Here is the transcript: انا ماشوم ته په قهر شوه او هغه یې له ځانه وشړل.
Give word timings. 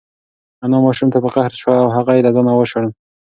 انا 0.65 0.77
ماشوم 0.85 1.09
ته 1.13 1.17
په 1.23 1.29
قهر 1.35 1.51
شوه 1.61 1.75
او 1.83 1.87
هغه 1.95 2.11
یې 2.17 2.21
له 2.25 2.31
ځانه 2.35 2.53
وشړل. 2.55 2.91